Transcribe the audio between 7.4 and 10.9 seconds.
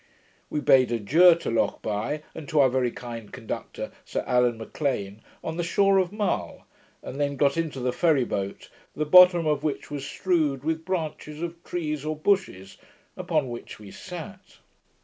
into the ferry boat, the bottom of which was strewed with